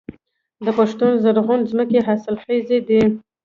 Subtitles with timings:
[0.65, 3.01] د پښتون زرغون ځمکې حاصلخیزه دي